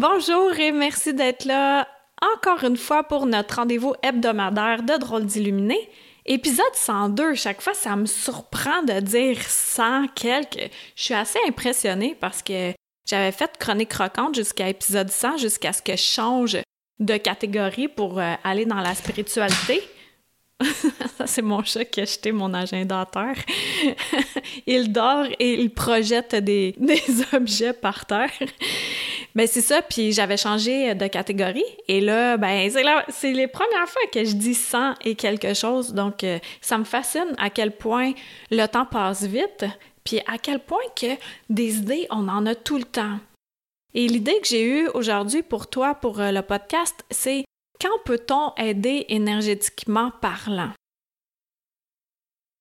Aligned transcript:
Bonjour 0.00 0.56
et 0.60 0.70
merci 0.70 1.12
d'être 1.12 1.44
là 1.44 1.88
encore 2.36 2.62
une 2.62 2.76
fois 2.76 3.02
pour 3.02 3.26
notre 3.26 3.56
rendez-vous 3.56 3.94
hebdomadaire 4.00 4.84
de 4.84 4.96
Drôles 4.96 5.26
d'illuminés. 5.26 5.90
Épisode 6.24 6.72
102, 6.72 7.34
chaque 7.34 7.60
fois 7.60 7.74
ça 7.74 7.96
me 7.96 8.06
surprend 8.06 8.84
de 8.84 9.00
dire 9.00 9.42
100 9.42 10.06
quelques. 10.14 10.70
Je 10.94 11.02
suis 11.02 11.14
assez 11.14 11.40
impressionnée 11.48 12.16
parce 12.20 12.44
que 12.44 12.74
j'avais 13.10 13.32
fait 13.32 13.58
chronique 13.58 13.88
croquante 13.88 14.36
jusqu'à 14.36 14.68
épisode 14.68 15.10
100, 15.10 15.38
jusqu'à 15.38 15.72
ce 15.72 15.82
que 15.82 15.96
je 15.96 16.02
change 16.02 16.58
de 17.00 17.16
catégorie 17.16 17.88
pour 17.88 18.20
euh, 18.20 18.34
aller 18.44 18.66
dans 18.66 18.80
la 18.80 18.94
spiritualité. 18.94 19.82
Ça, 21.16 21.26
c'est 21.26 21.42
mon 21.42 21.64
chat 21.64 21.84
qui 21.84 22.02
a 22.02 22.04
jeté 22.04 22.30
mon 22.30 22.54
agenda 22.54 23.00
à 23.00 23.06
terre. 23.06 23.44
il 24.68 24.92
dort 24.92 25.26
et 25.40 25.54
il 25.54 25.70
projette 25.70 26.36
des 26.36 26.76
objets 27.32 27.72
par 27.72 28.06
terre. 28.06 28.30
Ben 29.38 29.46
c'est 29.46 29.60
ça, 29.60 29.82
puis 29.82 30.10
j'avais 30.10 30.36
changé 30.36 30.96
de 30.96 31.06
catégorie. 31.06 31.62
Et 31.86 32.00
là, 32.00 32.36
ben 32.36 32.68
c'est, 32.68 32.82
c'est 33.10 33.32
les 33.32 33.46
premières 33.46 33.88
fois 33.88 34.02
que 34.12 34.24
je 34.24 34.32
dis 34.32 34.54
100 34.54 34.94
et 35.04 35.14
quelque 35.14 35.54
chose. 35.54 35.94
Donc, 35.94 36.24
euh, 36.24 36.40
ça 36.60 36.76
me 36.76 36.82
fascine 36.82 37.36
à 37.38 37.48
quel 37.48 37.70
point 37.70 38.14
le 38.50 38.66
temps 38.66 38.84
passe 38.84 39.22
vite, 39.22 39.64
puis 40.02 40.18
à 40.26 40.38
quel 40.38 40.58
point 40.58 40.82
que 41.00 41.14
des 41.48 41.76
idées, 41.76 42.08
on 42.10 42.26
en 42.26 42.46
a 42.46 42.56
tout 42.56 42.78
le 42.78 42.82
temps. 42.82 43.20
Et 43.94 44.08
l'idée 44.08 44.40
que 44.40 44.48
j'ai 44.48 44.64
eue 44.64 44.88
aujourd'hui 44.88 45.44
pour 45.44 45.70
toi, 45.70 45.94
pour 45.94 46.18
euh, 46.18 46.32
le 46.32 46.42
podcast, 46.42 47.04
c'est 47.08 47.44
quand 47.80 47.96
peut-on 48.04 48.52
aider 48.56 49.06
énergétiquement 49.08 50.10
parlant? 50.20 50.72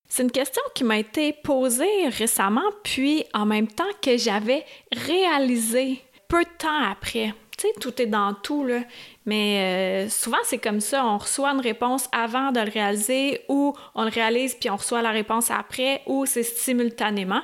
C'est 0.07 0.21
une 0.21 0.31
question 0.31 0.61
qui 0.75 0.83
m'a 0.83 0.99
été 0.99 1.33
posée 1.33 2.07
récemment, 2.09 2.69
puis 2.83 3.25
en 3.33 3.47
même 3.47 3.67
temps 3.67 3.83
que 3.99 4.15
j'avais 4.15 4.63
réalisé 4.95 6.03
peu 6.27 6.43
de 6.43 6.49
temps 6.57 6.83
après. 6.83 7.33
Tu 7.57 7.67
sais, 7.67 7.73
tout 7.79 8.01
est 8.01 8.07
dans 8.07 8.33
tout, 8.33 8.63
là. 8.63 8.81
Mais 9.25 10.05
euh, 10.05 10.09
souvent, 10.09 10.37
c'est 10.43 10.59
comme 10.59 10.79
ça. 10.79 11.05
On 11.05 11.17
reçoit 11.17 11.49
une 11.49 11.61
réponse 11.61 12.07
avant 12.11 12.51
de 12.51 12.59
le 12.59 12.69
réaliser 12.69 13.41
ou 13.49 13.75
on 13.95 14.03
le 14.03 14.09
réalise 14.09 14.55
puis 14.55 14.69
on 14.69 14.75
reçoit 14.75 15.01
la 15.01 15.11
réponse 15.11 15.49
après 15.49 16.01
ou 16.05 16.25
c'est 16.25 16.43
simultanément. 16.43 17.41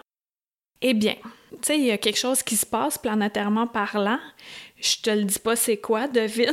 Eh 0.81 0.94
bien, 0.94 1.16
tu 1.52 1.58
sais, 1.62 1.78
il 1.80 1.86
y 1.86 1.92
a 1.92 1.98
quelque 1.98 2.20
chose 2.20 2.44
qui 2.44 2.58
se 2.58 2.66
passe 2.66 2.98
planétairement 2.98 3.67
parlant. 3.67 4.20
Je 4.80 4.97
te 5.02 5.09
le 5.09 5.23
dis 5.23 5.40
pas 5.40 5.56
c'est 5.56 5.78
quoi, 5.78 6.08
devine. 6.08 6.52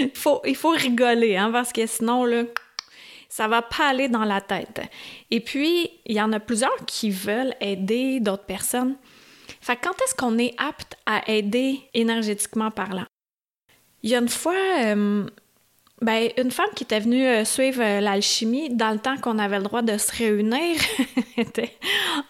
il, 0.00 0.10
faut, 0.14 0.42
il 0.44 0.56
faut 0.56 0.70
rigoler, 0.70 1.36
hein, 1.36 1.50
parce 1.52 1.72
que 1.72 1.86
sinon, 1.86 2.24
là, 2.24 2.42
ça 3.28 3.48
va 3.48 3.62
pas 3.62 3.88
aller 3.88 4.08
dans 4.08 4.24
la 4.24 4.40
tête. 4.40 4.80
Et 5.30 5.40
puis, 5.40 5.90
il 6.04 6.16
y 6.16 6.20
en 6.20 6.32
a 6.32 6.40
plusieurs 6.40 6.84
qui 6.86 7.10
veulent 7.10 7.54
aider 7.60 8.18
d'autres 8.18 8.46
personnes. 8.46 8.96
Fait 9.60 9.76
quand 9.76 9.94
est-ce 10.02 10.14
qu'on 10.14 10.38
est 10.38 10.54
apte 10.58 10.96
à 11.06 11.22
aider 11.30 11.80
énergétiquement 11.94 12.70
parlant? 12.70 13.06
Il 14.02 14.10
y 14.10 14.14
a 14.14 14.18
une 14.18 14.28
fois, 14.28 14.54
euh, 14.84 15.24
ben, 16.00 16.30
une 16.36 16.50
femme 16.50 16.68
qui 16.76 16.84
était 16.84 17.00
venue 17.00 17.26
euh, 17.26 17.44
suivre 17.44 17.82
euh, 17.82 18.00
l'alchimie 18.00 18.70
dans 18.70 18.90
le 18.90 18.98
temps 18.98 19.16
qu'on 19.16 19.38
avait 19.38 19.58
le 19.58 19.64
droit 19.64 19.82
de 19.82 19.98
se 19.98 20.12
réunir 20.12 20.76
était 21.36 21.72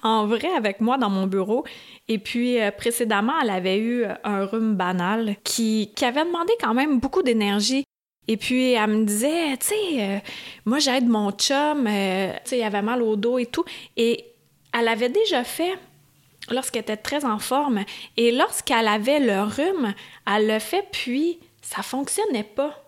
en 0.02 0.26
vrai 0.26 0.48
avec 0.56 0.80
moi 0.80 0.96
dans 0.96 1.10
mon 1.10 1.26
bureau. 1.26 1.64
Et 2.08 2.18
puis 2.18 2.58
précédemment, 2.78 3.34
elle 3.42 3.50
avait 3.50 3.78
eu 3.78 4.04
un 4.24 4.46
rhume 4.46 4.74
banal 4.74 5.36
qui, 5.42 5.92
qui 5.94 6.04
avait 6.04 6.24
demandé 6.24 6.52
quand 6.60 6.72
même 6.72 7.00
beaucoup 7.00 7.22
d'énergie. 7.22 7.84
Et 8.28 8.36
puis, 8.36 8.72
elle 8.72 8.90
me 8.90 9.04
disait, 9.04 9.56
tu 9.58 9.66
sais, 9.66 10.22
moi, 10.64 10.78
j'aide 10.78 11.06
mon 11.06 11.30
chum, 11.30 11.84
tu 11.84 11.90
sais, 11.90 12.58
il 12.58 12.62
avait 12.62 12.82
mal 12.82 13.02
au 13.02 13.16
dos 13.16 13.38
et 13.38 13.46
tout. 13.46 13.64
Et 13.96 14.24
elle 14.72 14.88
avait 14.88 15.08
déjà 15.08 15.44
fait 15.44 15.74
lorsqu'elle 16.50 16.82
était 16.82 16.96
très 16.96 17.24
en 17.24 17.38
forme. 17.38 17.84
Et 18.16 18.32
lorsqu'elle 18.32 18.88
avait 18.88 19.20
le 19.20 19.42
rhume, 19.42 19.94
elle 20.26 20.46
le 20.46 20.58
fait, 20.58 20.86
puis 20.92 21.38
ça 21.62 21.82
fonctionnait 21.82 22.44
pas. 22.44 22.82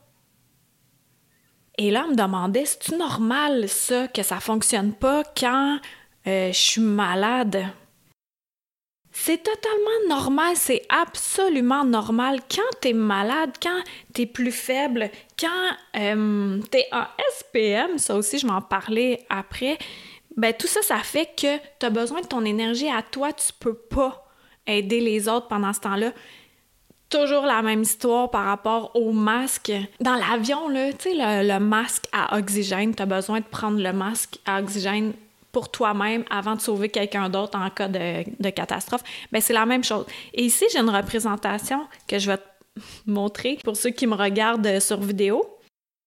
Et 1.78 1.91
là, 1.91 2.04
elle 2.04 2.12
me 2.12 2.16
demandait, 2.16 2.64
c'est-tu 2.64 2.96
normal, 2.96 3.69
ça, 3.69 4.08
que 4.08 4.22
ça 4.22 4.41
fonctionne 4.41 4.92
pas 4.92 5.22
quand 5.36 5.78
euh, 6.26 6.48
je 6.52 6.58
suis 6.58 6.80
malade? 6.80 7.66
C'est 9.12 9.42
totalement 9.42 10.08
normal, 10.08 10.54
c'est 10.54 10.82
absolument 10.88 11.84
normal. 11.84 12.40
Quand 12.48 12.78
tu 12.80 12.88
es 12.88 12.92
malade, 12.92 13.50
quand 13.60 13.82
tu 14.14 14.22
es 14.22 14.26
plus 14.26 14.52
faible, 14.52 15.10
quand 15.38 15.48
euh, 15.96 16.60
tu 16.70 16.78
es 16.78 16.86
en 16.92 17.04
SPM, 17.32 17.98
ça 17.98 18.14
aussi, 18.14 18.38
je 18.38 18.46
m'en 18.46 18.60
parlais 18.60 19.25
après, 19.28 19.78
ben 20.38 20.54
tout 20.56 20.69
ça, 20.69 20.81
ça 20.82 20.99
fait 20.99 21.26
que 21.26 21.59
tu 21.81 21.87
as 21.87 21.91
besoin 21.91 22.21
de 22.21 22.26
ton 22.26 22.44
énergie 22.44 22.88
à 22.88 23.03
toi, 23.03 23.32
tu 23.32 23.53
peux 23.59 23.75
pas 23.75 24.25
aider 24.69 25.00
les 25.00 25.28
autres 25.28 25.49
pendant 25.49 25.72
ce 25.72 25.81
temps-là. 25.81 26.12
Toujours 27.10 27.44
la 27.44 27.60
même 27.60 27.82
histoire 27.82 28.31
par 28.31 28.44
rapport 28.44 28.94
au 28.94 29.12
masque. 29.12 29.72
Dans 30.00 30.15
l'avion, 30.15 30.69
là, 30.69 30.93
tu 30.93 31.10
sais, 31.10 31.15
le, 31.16 31.59
masque 31.59 32.04
à 32.12 32.38
oxygène, 32.38 32.94
tu 32.94 33.03
as 33.03 33.06
besoin 33.06 33.41
de 33.41 33.47
prendre 33.47 33.82
le 33.82 33.93
masque 33.93 34.38
à 34.47 34.60
oxygène 34.60 35.12
pour 35.50 35.72
toi-même 35.72 36.25
avant 36.31 36.55
de 36.55 36.60
sauver 36.60 36.88
quelqu'un 36.88 37.28
d'autre 37.28 37.59
en 37.59 37.70
cas 37.70 37.88
de, 37.88 38.25
de 38.38 38.50
catastrophe. 38.50 39.03
Ben, 39.32 39.41
c'est 39.41 39.55
la 39.55 39.66
même 39.66 39.82
chose. 39.82 40.06
Et 40.34 40.44
ici, 40.44 40.66
j'ai 40.70 40.78
une 40.78 40.91
représentation 40.91 41.87
que 42.06 42.19
je 42.19 42.31
vais 42.31 42.37
te 42.37 42.43
montrer 43.06 43.59
pour 43.65 43.76
ceux 43.76 43.91
qui 43.91 44.06
me 44.06 44.15
regardent 44.15 44.78
sur 44.78 45.00
vidéo. 45.00 45.57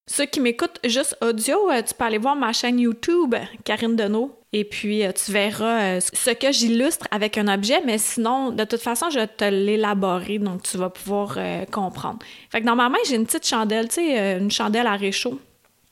Ceux 0.07 0.25
qui 0.25 0.39
m'écoutent 0.39 0.79
juste 0.83 1.15
audio, 1.21 1.69
euh, 1.69 1.81
tu 1.81 1.93
peux 1.93 2.03
aller 2.03 2.17
voir 2.17 2.35
ma 2.35 2.51
chaîne 2.53 2.79
YouTube, 2.79 3.35
Karine 3.63 3.95
Deneau, 3.95 4.37
et 4.51 4.65
puis 4.65 5.05
euh, 5.05 5.11
tu 5.11 5.31
verras 5.31 5.81
euh, 5.81 5.99
ce 5.99 6.31
que 6.31 6.51
j'illustre 6.51 7.07
avec 7.11 7.37
un 7.37 7.47
objet, 7.47 7.81
mais 7.85 7.97
sinon, 7.97 8.51
de 8.51 8.63
toute 8.63 8.81
façon, 8.81 9.09
je 9.09 9.19
vais 9.19 9.27
te 9.27 9.45
l'élaborer, 9.45 10.39
donc 10.39 10.63
tu 10.63 10.77
vas 10.77 10.89
pouvoir 10.89 11.37
comprendre. 11.71 12.19
Fait 12.49 12.61
que 12.61 12.65
dans 12.65 12.75
ma 12.75 12.89
main, 12.89 12.97
j'ai 13.07 13.15
une 13.15 13.25
petite 13.25 13.47
chandelle, 13.47 13.87
tu 13.87 13.95
sais, 13.95 14.37
une 14.37 14.51
chandelle 14.51 14.87
à 14.87 14.95
réchaud, 14.95 15.39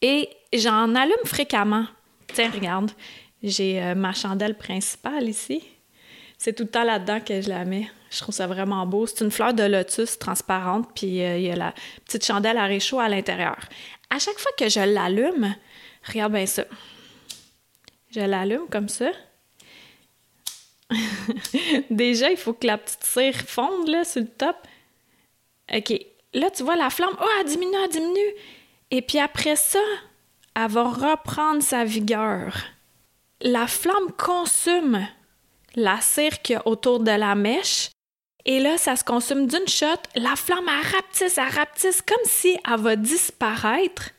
et 0.02 0.28
j'en 0.54 0.96
allume 0.96 1.16
fréquemment. 1.26 1.86
Tiens, 2.34 2.52
regarde, 2.54 2.92
j'ai 3.42 3.94
ma 3.96 4.14
chandelle 4.14 4.56
principale 4.56 5.30
ici. 5.30 5.64
C'est 6.40 6.54
tout 6.54 6.64
le 6.64 6.70
temps 6.70 6.84
là-dedans 6.84 7.20
que 7.20 7.40
je 7.42 7.50
la 7.50 7.64
mets. 7.66 7.88
Je 8.10 8.18
trouve 8.18 8.34
ça 8.34 8.48
vraiment 8.48 8.88
beau. 8.88 9.06
C'est 9.06 9.24
une 9.24 9.30
fleur 9.30 9.54
de 9.54 9.62
lotus 9.62 10.18
transparente, 10.18 10.90
puis 10.96 11.08
il 11.08 11.42
y 11.42 11.52
a 11.52 11.56
la 11.56 11.76
petite 12.06 12.26
chandelle 12.26 12.58
à 12.58 12.66
réchaud 12.66 13.00
à 13.00 13.08
l'intérieur 13.08 13.60
à 14.10 14.20
chaque 14.20 14.40
fois 14.40 14.52
que 14.58 14.70
je 14.70 14.80
l'allume, 14.80 15.56
regarde 16.04 16.34
bien 16.34 16.46
ça. 16.46 16.64
Je 18.12 18.22
l'allume 18.22 18.68
comme 18.70 18.90
ça. 18.90 19.12
Déjà, 21.90 22.32
il 22.32 22.38
faut 22.38 22.54
que 22.54 22.66
la 22.66 22.78
petite 22.78 23.04
cire 23.04 23.36
fonde 23.36 23.88
là, 23.88 24.04
sur 24.04 24.22
le 24.22 24.28
top. 24.28 24.56
OK. 25.74 25.94
Là, 26.34 26.50
tu 26.50 26.64
vois 26.64 26.76
la 26.76 26.90
flamme. 26.90 27.16
Oh, 27.22 27.28
elle 27.40 27.48
diminue, 27.48 27.78
elle 27.84 27.90
diminue. 27.90 28.34
Et 28.92 29.02
puis 29.02 29.20
après 29.20 29.56
ça, 29.56 29.80
elle 30.56 30.70
va 30.70 30.84
reprendre 30.84 31.62
sa 31.62 31.84
vigueur. 31.84 32.56
La 33.42 33.68
flamme 33.68 34.12
consume 34.18 35.08
la 35.80 36.02
cire 36.02 36.38
autour 36.66 37.00
de 37.00 37.12
la 37.12 37.36
mèche 37.36 37.90
et 38.46 38.60
là, 38.60 38.78
ça 38.78 38.96
se 38.96 39.04
consomme 39.04 39.48
d'une 39.48 39.68
shot. 39.68 40.02
La 40.16 40.36
flamme, 40.36 40.68
elle 40.68 40.96
rapetisse, 40.96 41.38
elle 41.38 41.54
rapetisse, 41.54 42.02
comme 42.02 42.18
si 42.26 42.58
elle 42.68 42.80
va 42.80 42.96
disparaître. 42.96 44.12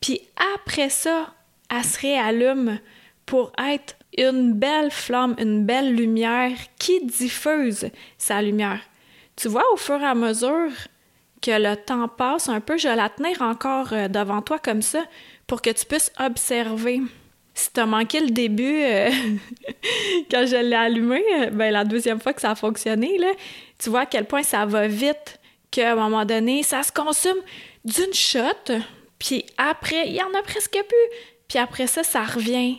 Puis 0.00 0.20
après 0.56 0.88
ça, 0.88 1.34
elle 1.70 1.84
se 1.84 2.00
réallume 2.00 2.78
pour 3.26 3.52
être 3.58 3.94
une 4.16 4.54
belle 4.54 4.90
flamme, 4.90 5.36
une 5.38 5.64
belle 5.64 5.94
lumière 5.94 6.56
qui 6.78 7.04
diffuse 7.04 7.90
sa 8.18 8.42
lumière. 8.42 8.80
Tu 9.36 9.48
vois, 9.48 9.70
au 9.72 9.76
fur 9.76 10.00
et 10.00 10.06
à 10.06 10.14
mesure 10.14 10.72
que 11.40 11.52
le 11.52 11.76
temps 11.76 12.08
passe 12.08 12.48
un 12.48 12.60
peu, 12.60 12.78
je 12.78 12.88
vais 12.88 12.96
la 12.96 13.08
tenir 13.08 13.40
encore 13.42 13.92
euh, 13.92 14.08
devant 14.08 14.42
toi 14.42 14.58
comme 14.58 14.82
ça 14.82 15.04
pour 15.46 15.62
que 15.62 15.70
tu 15.70 15.86
puisses 15.86 16.12
observer 16.18 17.00
si 17.60 17.72
t'as 17.72 17.86
manqué 17.86 18.20
le 18.20 18.30
début 18.30 18.82
euh, 18.82 19.10
quand 20.30 20.46
je 20.46 20.56
l'ai 20.56 20.76
allumé, 20.76 21.22
ben 21.52 21.72
la 21.72 21.84
deuxième 21.84 22.20
fois 22.20 22.32
que 22.32 22.40
ça 22.40 22.52
a 22.52 22.54
fonctionné, 22.54 23.18
là, 23.18 23.32
tu 23.78 23.90
vois 23.90 24.00
à 24.00 24.06
quel 24.06 24.24
point 24.24 24.42
ça 24.42 24.64
va 24.66 24.86
vite 24.86 25.38
qu'à 25.70 25.92
un 25.92 25.94
moment 25.94 26.24
donné, 26.24 26.62
ça 26.62 26.82
se 26.82 26.90
consomme 26.90 27.38
d'une 27.84 28.12
shot, 28.12 28.72
puis 29.18 29.44
après, 29.58 30.08
il 30.08 30.14
y 30.14 30.22
en 30.22 30.34
a 30.34 30.42
presque 30.42 30.72
plus. 30.72 31.18
Puis 31.46 31.58
après 31.58 31.86
ça, 31.86 32.02
ça 32.02 32.24
revient. 32.24 32.78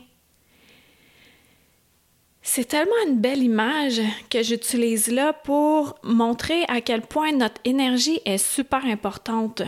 C'est 2.42 2.66
tellement 2.66 2.96
une 3.08 3.20
belle 3.20 3.44
image 3.44 4.02
que 4.30 4.42
j'utilise 4.42 5.08
là 5.12 5.32
pour 5.32 6.00
montrer 6.04 6.64
à 6.68 6.82
quel 6.82 7.02
point 7.02 7.32
notre 7.32 7.62
énergie 7.66 8.20
est 8.26 8.40
super 8.40 8.84
importante. 8.86 9.62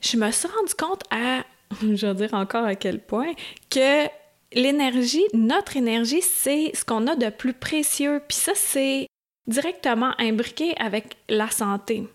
Je 0.00 0.16
me 0.16 0.30
suis 0.32 0.48
rendu 0.48 0.74
compte 0.74 1.04
à, 1.10 1.44
je 1.82 2.06
vais 2.06 2.14
dire 2.14 2.34
encore 2.34 2.64
à 2.64 2.74
quel 2.74 3.00
point, 3.00 3.32
que 3.70 4.06
l'énergie, 4.52 5.24
notre 5.34 5.76
énergie, 5.76 6.22
c'est 6.22 6.72
ce 6.74 6.84
qu'on 6.84 7.06
a 7.06 7.16
de 7.16 7.30
plus 7.30 7.52
précieux. 7.52 8.20
Puis 8.26 8.36
ça, 8.36 8.52
c'est 8.54 9.06
directement 9.46 10.12
imbriqué 10.18 10.74
avec 10.78 11.16
la 11.28 11.50
santé. 11.50 12.08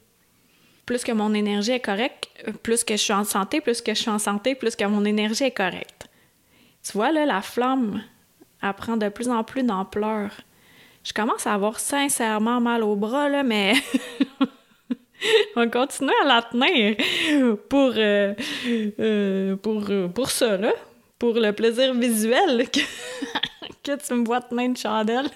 Plus 0.86 1.04
que 1.04 1.12
mon 1.12 1.34
énergie 1.34 1.72
est 1.72 1.80
correcte, 1.80 2.28
plus 2.64 2.84
que 2.84 2.96
je 2.96 3.02
suis 3.02 3.14
en 3.14 3.24
santé, 3.24 3.62
plus 3.62 3.82
que 3.82 3.94
je 3.94 4.02
suis 4.02 4.10
en 4.10 4.20
santé, 4.20 4.56
plus 4.56 4.76
que 4.76 4.84
mon 4.84 5.06
énergie 5.06 5.46
est 5.46 5.52
correcte. 5.52 6.10
Tu 6.84 6.94
vois, 6.94 7.12
là, 7.12 7.26
la 7.26 7.42
flamme, 7.42 8.04
elle 8.62 8.74
prend 8.74 8.98
de 8.98 9.08
plus 9.10 9.30
en 9.30 9.44
plus 9.44 9.64
d'ampleur. 9.64 10.32
Je 11.04 11.14
commence 11.14 11.48
à 11.48 11.54
avoir 11.54 11.80
sincèrement 11.80 12.60
mal 12.60 12.84
au 12.84 12.96
bras, 12.96 13.30
là, 13.30 13.44
mais 13.44 13.74
on 15.56 15.70
continue 15.70 16.12
à 16.24 16.28
la 16.28 16.42
tenir 16.42 16.96
pour, 17.70 17.94
euh, 17.96 18.34
euh, 19.00 19.56
pour, 19.58 19.84
pour 20.14 20.30
ça, 20.30 20.58
là. 20.58 20.74
Pour 21.20 21.36
le 21.36 21.52
plaisir 21.52 21.94
visuel 21.94 22.68
que, 22.70 22.80
que 23.84 23.96
tu 23.96 24.14
me 24.14 24.26
vois 24.26 24.42
tenir 24.42 24.66
une 24.66 24.78
chandelle. 24.78 25.30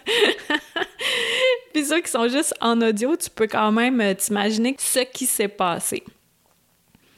Puis 1.74 1.86
ceux 1.86 2.02
qui 2.02 2.10
sont 2.10 2.28
juste 2.28 2.54
en 2.62 2.82
audio, 2.82 3.16
tu 3.16 3.30
peux 3.30 3.48
quand 3.48 3.72
même 3.72 4.02
euh, 4.02 4.14
t'imaginer 4.14 4.76
ce 4.80 5.02
qui 5.02 5.26
s'est 5.26 5.48
passé. 5.48 6.04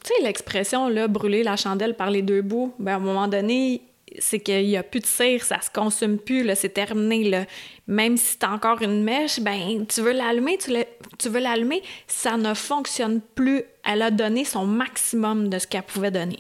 Tu 0.03 0.13
sais, 0.13 0.23
l'expression, 0.23 0.89
là, 0.89 1.07
brûler 1.07 1.43
la 1.43 1.55
chandelle 1.55 1.95
par 1.95 2.09
les 2.09 2.21
deux 2.21 2.41
bouts, 2.41 2.73
ben, 2.79 2.93
à 2.93 2.95
un 2.95 2.99
moment 2.99 3.27
donné, 3.27 3.81
c'est 4.19 4.39
qu'il 4.39 4.65
n'y 4.65 4.77
a 4.77 4.83
plus 4.83 4.99
de 4.99 5.05
cire, 5.05 5.43
ça 5.43 5.61
se 5.61 5.69
consume 5.69 6.17
plus, 6.17 6.49
c'est 6.55 6.69
terminé. 6.69 7.29
Là. 7.29 7.45
Même 7.87 8.17
si 8.17 8.37
tu 8.39 8.45
as 8.45 8.51
encore 8.51 8.81
une 8.81 9.03
mèche, 9.03 9.39
ben, 9.39 9.85
tu 9.87 10.01
veux 10.01 10.11
l'allumer, 10.11 10.57
tu, 10.57 10.71
tu 11.17 11.29
veux 11.29 11.39
l'allumer, 11.39 11.83
ça 12.07 12.37
ne 12.37 12.53
fonctionne 12.53 13.21
plus. 13.21 13.63
Elle 13.83 14.01
a 14.01 14.11
donné 14.11 14.45
son 14.45 14.65
maximum 14.65 15.49
de 15.49 15.59
ce 15.59 15.67
qu'elle 15.67 15.83
pouvait 15.83 16.11
donner. 16.11 16.39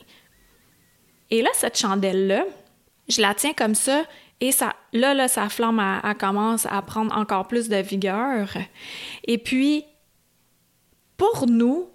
Et 1.29 1.41
là, 1.41 1.49
cette 1.53 1.77
chandelle-là, 1.77 2.45
je 3.09 3.21
la 3.21 3.33
tiens 3.33 3.53
comme 3.53 3.75
ça, 3.75 4.03
et 4.39 4.51
ça, 4.51 4.75
là, 4.93 5.13
là, 5.13 5.27
sa 5.27 5.49
flamme, 5.49 5.81
elle, 6.03 6.15
commence 6.15 6.65
à 6.67 6.81
prendre 6.81 7.15
encore 7.17 7.47
plus 7.47 7.69
de 7.69 7.77
vigueur. 7.77 8.49
Et 9.25 9.37
puis, 9.37 9.83
pour 11.17 11.47
nous, 11.47 11.89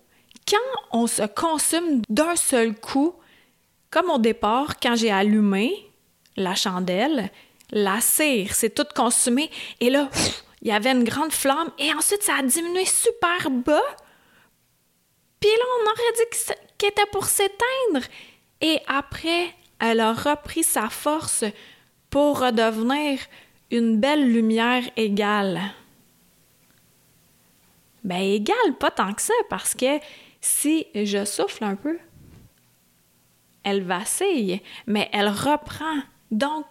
quand 0.48 0.58
on 0.90 1.06
se 1.06 1.22
consume 1.22 2.02
d'un 2.08 2.34
seul 2.34 2.74
coup, 2.74 3.14
comme 3.92 4.10
au 4.10 4.18
départ, 4.18 4.80
quand 4.80 4.96
j'ai 4.96 5.12
allumé 5.12 5.88
la 6.36 6.54
chandelle, 6.54 7.30
la 7.70 8.00
cire 8.00 8.54
s'est 8.54 8.70
toute 8.70 8.92
consumée 8.94 9.50
et 9.80 9.90
là, 9.90 10.08
il 10.62 10.68
y 10.68 10.72
avait 10.72 10.92
une 10.92 11.04
grande 11.04 11.32
flamme 11.32 11.70
et 11.78 11.92
ensuite 11.92 12.22
ça 12.22 12.36
a 12.38 12.42
diminué 12.42 12.86
super 12.86 13.50
bas. 13.50 13.82
Puis 15.40 15.50
là, 15.50 15.64
on 15.78 15.84
aurait 15.86 16.12
dit 16.16 16.54
qu'elle 16.78 16.90
était 16.90 17.06
pour 17.12 17.26
s'éteindre. 17.26 18.06
Et 18.60 18.78
après, 18.86 19.52
elle 19.80 20.00
a 20.00 20.12
repris 20.12 20.62
sa 20.62 20.88
force 20.88 21.44
pour 22.08 22.40
redevenir 22.40 23.18
une 23.70 23.98
belle 23.98 24.32
lumière 24.32 24.84
égale. 24.96 25.60
Ben 28.04 28.20
égale, 28.20 28.76
pas 28.78 28.90
tant 28.90 29.12
que 29.12 29.22
ça, 29.22 29.34
parce 29.50 29.74
que 29.74 29.98
si 30.40 30.86
je 30.94 31.24
souffle 31.24 31.64
un 31.64 31.74
peu, 31.74 31.98
elle 33.64 33.82
vacille, 33.82 34.60
mais 34.86 35.08
elle 35.12 35.28
reprend. 35.28 36.00
Donc, 36.30 36.66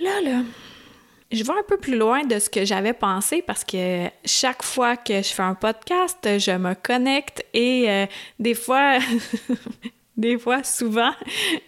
là, 0.00 0.20
là, 0.22 0.42
je 1.32 1.44
vais 1.44 1.52
un 1.52 1.62
peu 1.66 1.76
plus 1.76 1.96
loin 1.96 2.24
de 2.24 2.38
ce 2.38 2.50
que 2.50 2.64
j'avais 2.64 2.92
pensé 2.92 3.42
parce 3.42 3.64
que 3.64 4.08
chaque 4.24 4.62
fois 4.62 4.96
que 4.96 5.22
je 5.22 5.28
fais 5.28 5.42
un 5.42 5.54
podcast, 5.54 6.18
je 6.24 6.56
me 6.56 6.74
connecte 6.74 7.44
et 7.54 7.88
euh, 7.88 8.06
des 8.38 8.54
fois, 8.54 8.98
des 10.16 10.38
fois, 10.38 10.64
souvent, 10.64 11.12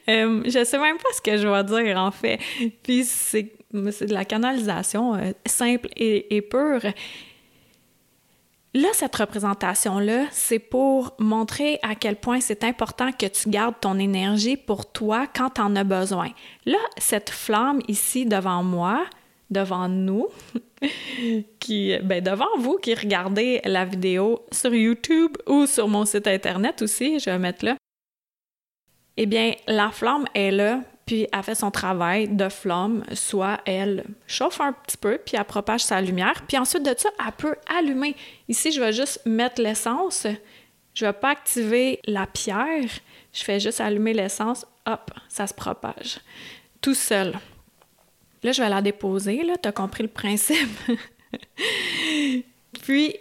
euh, 0.08 0.42
je 0.44 0.64
sais 0.64 0.78
même 0.78 0.98
pas 0.98 1.08
ce 1.14 1.20
que 1.20 1.36
je 1.36 1.46
vais 1.46 1.64
dire, 1.64 1.96
en 1.96 2.10
fait. 2.10 2.40
Puis 2.82 3.04
c'est, 3.04 3.52
de 3.72 4.12
la 4.12 4.24
canalisation 4.24 5.14
euh, 5.14 5.30
simple 5.46 5.88
et, 5.96 6.36
et, 6.36 6.42
pure. 6.42 6.82
Là, 8.74 8.88
cette 8.94 9.14
représentation-là, 9.16 10.26
c'est 10.30 10.58
pour 10.58 11.14
montrer 11.18 11.78
à 11.82 11.94
quel 11.94 12.16
point 12.16 12.40
c'est 12.40 12.64
important 12.64 13.12
que 13.12 13.26
tu 13.26 13.50
gardes 13.50 13.78
ton 13.80 13.98
énergie 13.98 14.56
pour 14.56 14.90
toi 14.90 15.26
quand 15.26 15.50
tu 15.50 15.60
en 15.60 15.76
as 15.76 15.84
besoin. 15.84 16.30
Là, 16.64 16.78
cette 16.96 17.28
flamme 17.28 17.80
ici 17.86 18.24
devant 18.24 18.62
moi, 18.62 19.04
devant 19.50 19.88
nous, 19.88 20.28
qui, 21.60 21.98
ben 22.02 22.24
devant 22.24 22.48
vous 22.58 22.78
qui 22.78 22.94
regardez 22.94 23.60
la 23.64 23.84
vidéo 23.84 24.40
sur 24.50 24.74
YouTube 24.74 25.36
ou 25.46 25.66
sur 25.66 25.86
mon 25.88 26.06
site 26.06 26.26
internet 26.26 26.80
aussi, 26.80 27.18
je 27.18 27.28
vais 27.28 27.38
mettre 27.38 27.66
là 27.66 27.76
eh 29.16 29.26
bien, 29.26 29.54
la 29.66 29.90
flamme 29.90 30.24
est 30.34 30.50
là, 30.50 30.80
puis 31.06 31.26
elle 31.32 31.42
fait 31.42 31.54
son 31.54 31.70
travail 31.70 32.28
de 32.28 32.48
flamme, 32.48 33.04
soit 33.14 33.60
elle 33.66 34.04
chauffe 34.26 34.60
un 34.60 34.72
petit 34.72 34.96
peu, 34.96 35.18
puis 35.24 35.36
elle 35.36 35.44
propage 35.44 35.82
sa 35.82 36.00
lumière, 36.00 36.42
puis 36.46 36.56
ensuite 36.56 36.84
de 36.84 36.94
ça, 36.96 37.08
elle 37.18 37.32
peut 37.32 37.56
allumer. 37.66 38.14
Ici, 38.48 38.72
je 38.72 38.80
vais 38.80 38.92
juste 38.92 39.20
mettre 39.26 39.60
l'essence. 39.60 40.26
Je 40.94 41.04
ne 41.04 41.10
vais 41.10 41.18
pas 41.18 41.30
activer 41.30 42.00
la 42.06 42.26
pierre. 42.26 42.88
Je 43.32 43.42
fais 43.42 43.58
juste 43.58 43.80
allumer 43.80 44.12
l'essence. 44.12 44.66
Hop, 44.86 45.10
ça 45.28 45.46
se 45.46 45.54
propage. 45.54 46.20
Tout 46.80 46.94
seul. 46.94 47.34
Là, 48.42 48.52
je 48.52 48.62
vais 48.62 48.68
la 48.68 48.82
déposer. 48.82 49.42
Là, 49.42 49.54
tu 49.60 49.68
as 49.68 49.72
compris 49.72 50.02
le 50.02 50.08
principe? 50.08 50.68
puis, 52.82 53.16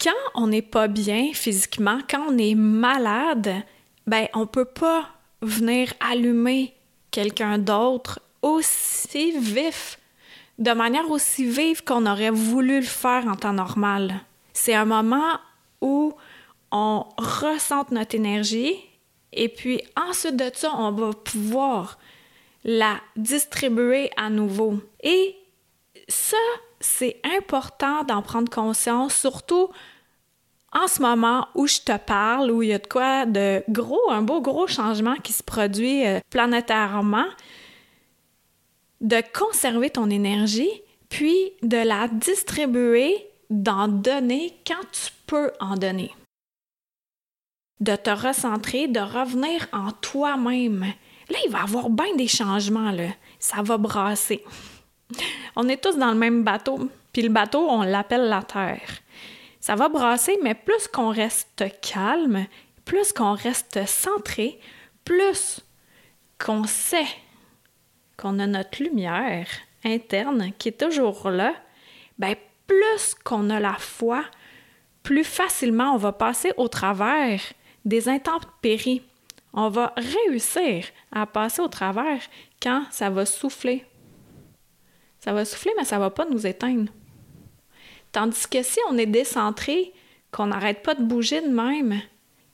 quand 0.00 0.10
on 0.34 0.46
n'est 0.46 0.62
pas 0.62 0.88
bien 0.88 1.32
physiquement, 1.34 1.98
quand 2.08 2.26
on 2.28 2.38
est 2.38 2.54
malade, 2.54 3.62
ben 4.06 4.26
on 4.34 4.46
peut 4.46 4.64
pas 4.64 5.10
venir 5.42 5.92
allumer 6.00 6.74
quelqu'un 7.10 7.58
d'autre 7.58 8.20
aussi 8.42 9.38
vif, 9.38 9.98
de 10.58 10.72
manière 10.72 11.10
aussi 11.10 11.44
vive 11.44 11.84
qu'on 11.84 12.06
aurait 12.06 12.30
voulu 12.30 12.80
le 12.80 12.86
faire 12.86 13.26
en 13.26 13.34
temps 13.34 13.52
normal. 13.52 14.20
C'est 14.52 14.74
un 14.74 14.84
moment 14.84 15.38
où 15.80 16.14
on 16.70 17.04
ressent 17.18 17.86
notre 17.90 18.14
énergie 18.14 18.74
et 19.32 19.48
puis 19.48 19.80
ensuite 19.96 20.36
de 20.36 20.50
ça, 20.52 20.72
on 20.76 20.92
va 20.92 21.12
pouvoir 21.12 21.98
la 22.64 23.00
distribuer 23.16 24.10
à 24.16 24.28
nouveau. 24.28 24.80
Et 25.02 25.36
ça, 26.08 26.36
c'est 26.80 27.20
important 27.36 28.04
d'en 28.04 28.22
prendre 28.22 28.50
conscience, 28.50 29.14
surtout 29.14 29.70
en 30.72 30.86
ce 30.86 31.02
moment 31.02 31.48
où 31.54 31.66
je 31.66 31.80
te 31.80 31.96
parle, 31.96 32.50
où 32.50 32.62
il 32.62 32.68
y 32.68 32.72
a 32.72 32.78
de 32.78 32.86
quoi 32.86 33.26
de 33.26 33.62
gros, 33.68 34.10
un 34.10 34.22
beau 34.22 34.40
gros 34.40 34.66
changement 34.66 35.16
qui 35.16 35.32
se 35.32 35.42
produit 35.42 36.06
euh, 36.06 36.20
planétairement, 36.30 37.26
de 39.00 39.22
conserver 39.32 39.90
ton 39.90 40.10
énergie, 40.10 40.70
puis 41.08 41.52
de 41.62 41.78
la 41.78 42.06
distribuer, 42.08 43.26
d'en 43.48 43.88
donner 43.88 44.54
quand 44.64 44.82
tu 44.92 45.10
peux 45.26 45.50
en 45.58 45.74
donner. 45.74 46.14
De 47.80 47.96
te 47.96 48.10
recentrer, 48.10 48.86
de 48.86 49.00
revenir 49.00 49.66
en 49.72 49.90
toi-même. 49.90 50.84
Là, 51.30 51.38
il 51.44 51.50
va 51.50 51.60
y 51.60 51.62
avoir 51.62 51.90
bien 51.90 52.14
des 52.14 52.28
changements, 52.28 52.92
là. 52.92 53.08
Ça 53.40 53.62
va 53.62 53.78
brasser. 53.78 54.44
On 55.56 55.68
est 55.68 55.82
tous 55.82 55.96
dans 55.96 56.12
le 56.12 56.18
même 56.18 56.44
bateau, 56.44 56.88
puis 57.12 57.22
le 57.22 57.28
bateau, 57.28 57.66
on 57.68 57.82
l'appelle 57.82 58.28
la 58.28 58.42
Terre. 58.42 59.00
Ça 59.60 59.74
va 59.74 59.88
brasser, 59.90 60.38
mais 60.42 60.54
plus 60.54 60.88
qu'on 60.88 61.10
reste 61.10 61.64
calme, 61.82 62.46
plus 62.86 63.12
qu'on 63.12 63.34
reste 63.34 63.86
centré, 63.86 64.58
plus 65.04 65.60
qu'on 66.38 66.64
sait 66.64 67.06
qu'on 68.16 68.38
a 68.38 68.46
notre 68.46 68.82
lumière 68.82 69.46
interne 69.84 70.52
qui 70.58 70.68
est 70.68 70.80
toujours 70.80 71.30
là, 71.30 71.54
ben 72.18 72.34
plus 72.66 73.14
qu'on 73.24 73.50
a 73.50 73.60
la 73.60 73.74
foi, 73.74 74.24
plus 75.02 75.24
facilement 75.24 75.94
on 75.94 75.98
va 75.98 76.12
passer 76.12 76.52
au 76.56 76.68
travers 76.68 77.40
des 77.84 78.08
intempéries. 78.08 79.02
On 79.52 79.68
va 79.68 79.92
réussir 79.96 80.86
à 81.12 81.26
passer 81.26 81.60
au 81.60 81.68
travers 81.68 82.20
quand 82.62 82.84
ça 82.90 83.10
va 83.10 83.26
souffler. 83.26 83.84
Ça 85.18 85.32
va 85.32 85.44
souffler, 85.44 85.72
mais 85.76 85.84
ça 85.84 85.96
ne 85.96 86.00
va 86.02 86.10
pas 86.10 86.26
nous 86.26 86.46
éteindre. 86.46 86.92
Tandis 88.12 88.46
que 88.50 88.62
si 88.62 88.78
on 88.90 88.98
est 88.98 89.06
décentré, 89.06 89.92
qu'on 90.32 90.46
n'arrête 90.46 90.82
pas 90.82 90.94
de 90.94 91.02
bouger 91.02 91.40
de 91.40 91.48
même, 91.48 92.00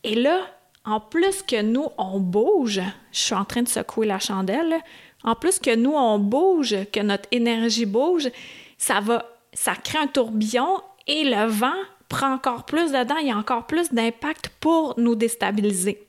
et 0.04 0.14
là, 0.14 0.40
en 0.84 1.00
plus 1.00 1.42
que 1.42 1.62
nous, 1.62 1.86
on 1.98 2.20
bouge, 2.20 2.80
je 3.12 3.18
suis 3.18 3.34
en 3.34 3.44
train 3.44 3.62
de 3.62 3.68
secouer 3.68 4.06
la 4.06 4.18
chandelle, 4.18 4.76
en 5.24 5.34
plus 5.34 5.58
que 5.58 5.74
nous, 5.74 5.92
on 5.92 6.18
bouge, 6.18 6.76
que 6.92 7.00
notre 7.00 7.28
énergie 7.32 7.86
bouge, 7.86 8.30
ça 8.78 9.00
va, 9.00 9.26
ça 9.52 9.74
crée 9.74 9.98
un 9.98 10.06
tourbillon 10.06 10.80
et 11.06 11.24
le 11.24 11.46
vent 11.46 11.74
prend 12.08 12.32
encore 12.32 12.64
plus 12.64 12.92
dedans, 12.92 13.16
il 13.16 13.28
y 13.28 13.32
a 13.32 13.36
encore 13.36 13.66
plus 13.66 13.92
d'impact 13.92 14.50
pour 14.60 14.94
nous 14.96 15.16
déstabiliser. 15.16 16.06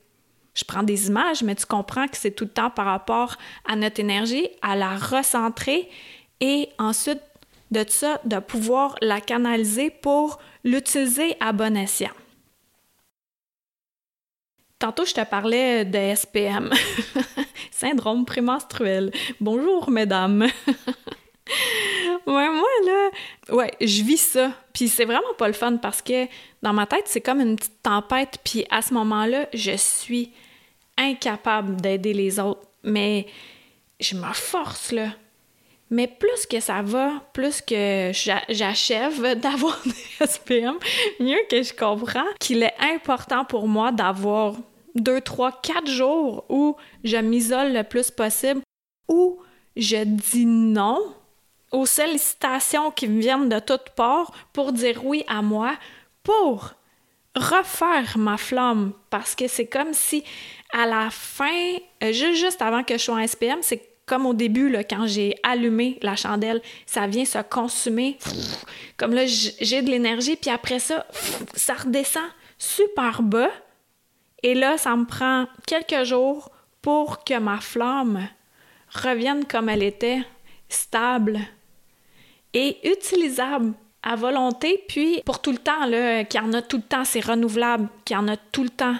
je 0.54 0.64
prends 0.64 0.82
des 0.84 1.08
images, 1.08 1.42
mais 1.42 1.54
tu 1.54 1.66
comprends 1.66 2.06
que 2.06 2.16
c'est 2.16 2.30
tout 2.30 2.44
le 2.44 2.50
temps 2.50 2.70
par 2.70 2.86
rapport 2.86 3.36
à 3.64 3.74
notre 3.74 4.00
énergie, 4.00 4.48
à 4.62 4.76
la 4.76 4.96
recentrer 4.96 5.88
et 6.40 6.68
ensuite 6.78 7.20
de 7.70 7.84
ça, 7.88 8.20
de 8.24 8.38
pouvoir 8.38 8.96
la 9.00 9.20
canaliser 9.20 9.90
pour 9.90 10.38
l'utiliser 10.64 11.36
à 11.40 11.52
bon 11.52 11.76
escient. 11.76 12.10
Tantôt, 14.78 15.04
je 15.04 15.14
te 15.14 15.24
parlais 15.24 15.84
de 15.84 16.14
SPM, 16.14 16.70
syndrome 17.72 18.24
prémenstruel. 18.24 19.10
Bonjour, 19.40 19.90
mesdames. 19.90 20.42
ouais, 22.26 22.50
moi, 22.50 22.68
là, 22.86 23.10
ouais, 23.50 23.72
je 23.80 24.04
vis 24.04 24.18
ça. 24.18 24.52
Puis 24.72 24.88
c'est 24.88 25.04
vraiment 25.04 25.34
pas 25.36 25.48
le 25.48 25.52
fun 25.52 25.78
parce 25.78 26.00
que 26.00 26.26
dans 26.62 26.72
ma 26.72 26.86
tête, 26.86 27.04
c'est 27.06 27.20
comme 27.20 27.40
une 27.40 27.56
petite 27.56 27.82
tempête. 27.82 28.38
Puis 28.44 28.66
à 28.70 28.80
ce 28.80 28.94
moment-là, 28.94 29.48
je 29.52 29.76
suis 29.76 30.32
incapable 30.96 31.80
d'aider 31.80 32.12
les 32.12 32.38
autres. 32.38 32.62
Mais 32.84 33.26
je 33.98 34.14
me 34.14 34.32
force, 34.32 34.92
là. 34.92 35.08
Mais 35.90 36.06
plus 36.06 36.46
que 36.46 36.60
ça 36.60 36.82
va, 36.82 37.12
plus 37.32 37.62
que 37.62 38.10
j'achève 38.12 39.34
d'avoir 39.40 39.80
des 39.84 40.26
SPM, 40.26 40.76
mieux 41.20 41.40
que 41.50 41.62
je 41.62 41.72
comprends 41.72 42.26
qu'il 42.40 42.62
est 42.62 42.74
important 42.78 43.44
pour 43.44 43.68
moi 43.68 43.90
d'avoir 43.92 44.54
deux, 44.94 45.20
trois, 45.20 45.52
quatre 45.52 45.88
jours 45.88 46.44
où 46.48 46.76
je 47.04 47.16
m'isole 47.16 47.72
le 47.72 47.84
plus 47.84 48.10
possible, 48.10 48.60
où 49.08 49.38
je 49.76 50.04
dis 50.04 50.46
non 50.46 50.98
aux 51.70 51.86
sollicitations 51.86 52.90
qui 52.90 53.08
me 53.08 53.20
viennent 53.20 53.48
de 53.48 53.58
toutes 53.58 53.90
parts 53.90 54.32
pour 54.52 54.72
dire 54.72 55.04
oui 55.04 55.24
à 55.28 55.42
moi, 55.42 55.74
pour 56.22 56.72
refaire 57.34 58.16
ma 58.16 58.36
flamme. 58.36 58.92
Parce 59.10 59.34
que 59.34 59.48
c'est 59.48 59.66
comme 59.66 59.92
si 59.92 60.24
à 60.72 60.86
la 60.86 61.10
fin, 61.10 61.76
euh, 62.02 62.12
juste 62.12 62.60
avant 62.60 62.82
que 62.82 62.94
je 62.94 63.02
sois 63.02 63.16
en 63.16 63.26
SPM, 63.26 63.58
c'est 63.62 63.87
comme 64.08 64.26
au 64.26 64.34
début, 64.34 64.74
quand 64.88 65.06
j'ai 65.06 65.36
allumé 65.42 65.98
la 66.02 66.16
chandelle, 66.16 66.60
ça 66.86 67.06
vient 67.06 67.24
se 67.24 67.38
consumer. 67.38 68.18
Comme 68.96 69.12
là, 69.12 69.26
j'ai 69.26 69.82
de 69.82 69.90
l'énergie, 69.90 70.36
puis 70.36 70.50
après 70.50 70.78
ça, 70.78 71.06
ça 71.54 71.74
redescend 71.74 72.24
super 72.58 73.22
bas. 73.22 73.50
Et 74.42 74.54
là, 74.54 74.78
ça 74.78 74.96
me 74.96 75.04
prend 75.04 75.46
quelques 75.66 76.04
jours 76.04 76.50
pour 76.82 77.24
que 77.24 77.38
ma 77.38 77.60
flamme 77.60 78.28
revienne 78.90 79.44
comme 79.44 79.68
elle 79.68 79.82
était, 79.82 80.22
stable 80.68 81.40
et 82.54 82.78
utilisable 82.88 83.74
à 84.02 84.16
volonté, 84.16 84.82
puis 84.88 85.22
pour 85.26 85.42
tout 85.42 85.52
le 85.52 85.58
temps, 85.58 85.86
là, 85.86 86.24
qu'il 86.24 86.40
en 86.40 86.52
a 86.52 86.62
tout 86.62 86.76
le 86.76 86.82
temps, 86.82 87.04
c'est 87.04 87.24
renouvelable, 87.24 87.88
qu'il 88.04 88.14
y 88.14 88.18
en 88.18 88.28
a 88.28 88.36
tout 88.36 88.62
le 88.62 88.70
temps. 88.70 88.96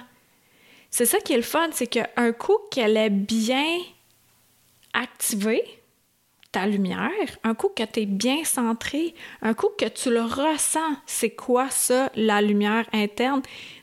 C'est 0.90 1.06
ça 1.06 1.18
qui 1.20 1.32
est 1.32 1.36
le 1.36 1.42
fun, 1.42 1.68
c'est 1.72 1.86
qu'un 1.86 2.32
coup 2.32 2.58
qu'elle 2.70 2.96
est 2.96 3.10
bien 3.10 3.78
activer 4.92 5.62
ta 6.52 6.66
lumière, 6.66 7.11
un 7.45 7.54
coup 7.54 7.68
que 7.68 7.83
tu 7.83 8.00
es 8.00 8.07
bien 8.07 8.45
centré, 8.45 9.14
un 9.42 9.54
coup 9.54 9.68
que 9.78 9.85
tu 9.87 10.11
le 10.11 10.23
ressens, 10.23 10.97
c'est 11.07 11.30
quoi 11.30 11.68
ça, 11.71 12.11
la 12.14 12.40
lumière 12.40 12.87
interne? 12.92 13.42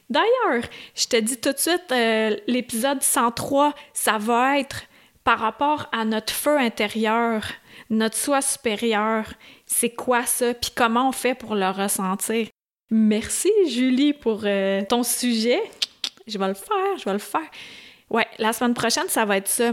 D'ailleurs, 0.10 0.64
je 0.96 1.08
te 1.08 1.18
dis 1.18 1.38
tout 1.38 1.52
de 1.52 1.58
suite, 1.58 1.92
euh, 1.92 2.36
l'épisode 2.48 3.02
103, 3.02 3.74
ça 3.94 4.18
va 4.18 4.60
être 4.60 4.84
par 5.24 5.40
rapport 5.40 5.88
à 5.92 6.06
notre 6.06 6.34
feu 6.34 6.58
intérieur, 6.58 7.44
notre 7.90 8.16
soi 8.16 8.42
supérieur. 8.42 9.26
C'est 9.66 9.90
quoi 9.90 10.26
ça, 10.26 10.54
puis 10.54 10.72
comment 10.76 11.10
on 11.10 11.12
fait 11.12 11.36
pour 11.36 11.56
le 11.56 11.70
ressentir? 11.70 12.48
Merci 12.92 13.52
Julie 13.68 14.14
pour 14.14 14.42
euh, 14.46 14.84
ton 14.88 15.02
sujet. 15.02 15.62
Je 16.28 16.38
vais 16.38 16.48
le 16.48 16.54
faire, 16.54 16.98
je 16.98 17.06
vais 17.06 17.14
le 17.14 17.20
faire. 17.20 17.50
Ouais, 18.10 18.28
la 18.38 18.54
semaine 18.54 18.76
prochaine, 18.76 19.08
ça 19.08 19.26
va 19.26 19.38
être 19.38 19.48
ça. 19.48 19.72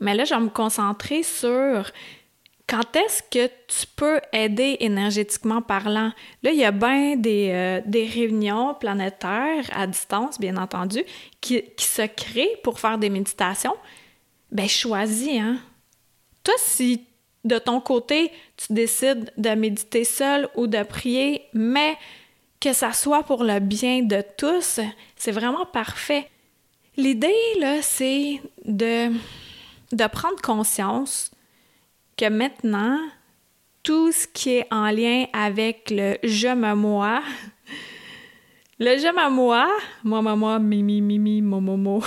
Mais 0.00 0.14
là, 0.14 0.24
je 0.24 0.34
vais 0.34 0.40
me 0.40 0.48
concentrer 0.48 1.22
sur 1.22 1.90
quand 2.68 2.96
est-ce 2.96 3.22
que 3.22 3.46
tu 3.66 3.86
peux 3.96 4.20
aider 4.32 4.76
énergétiquement 4.80 5.62
parlant? 5.62 6.12
Là, 6.42 6.50
il 6.52 6.58
y 6.58 6.64
a 6.64 6.70
bien 6.70 7.16
des, 7.16 7.50
euh, 7.50 7.80
des 7.86 8.06
réunions 8.06 8.74
planétaires 8.74 9.64
à 9.72 9.86
distance, 9.86 10.38
bien 10.38 10.56
entendu, 10.58 11.02
qui, 11.40 11.62
qui, 11.76 11.86
se 11.86 12.02
créent 12.02 12.58
pour 12.62 12.78
faire 12.78 12.98
des 12.98 13.08
méditations. 13.08 13.74
Ben, 14.52 14.68
choisis, 14.68 15.40
hein? 15.40 15.58
Toi, 16.44 16.54
si 16.58 17.06
de 17.44 17.58
ton 17.58 17.80
côté, 17.80 18.30
tu 18.56 18.74
décides 18.74 19.32
de 19.38 19.50
méditer 19.50 20.04
seul 20.04 20.48
ou 20.54 20.66
de 20.66 20.82
prier, 20.82 21.42
mais 21.54 21.96
que 22.60 22.72
ça 22.74 22.92
soit 22.92 23.22
pour 23.22 23.44
le 23.44 23.60
bien 23.60 24.02
de 24.02 24.22
tous, 24.36 24.80
c'est 25.16 25.32
vraiment 25.32 25.64
parfait. 25.64 26.28
L'idée, 26.96 27.34
là, 27.60 27.80
c'est 27.80 28.40
de 28.64 29.10
de 29.92 30.06
prendre 30.06 30.40
conscience 30.42 31.30
que 32.16 32.28
maintenant, 32.28 32.98
tout 33.82 34.12
ce 34.12 34.26
qui 34.26 34.56
est 34.56 34.66
en 34.70 34.90
lien 34.90 35.26
avec 35.32 35.90
le 35.90 36.16
je 36.22 36.48
me 36.48 36.74
moi, 36.74 37.22
le 38.78 38.98
je 38.98 39.06
me 39.06 39.30
moi, 39.30 39.68
moi, 40.04 40.20
moi, 40.22 40.36
moi, 40.36 40.58
mimi, 40.58 41.00
mimi, 41.00 41.40
mo, 41.40 42.02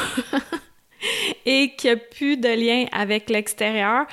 et 1.46 1.76
qu'il 1.76 1.92
n'y 1.92 1.96
a 1.96 1.98
plus 1.98 2.38
de 2.38 2.50
lien 2.50 2.86
avec 2.92 3.30
l'extérieur, 3.30 4.06